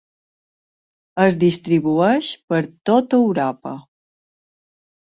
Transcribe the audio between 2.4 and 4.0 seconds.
per tot Europa.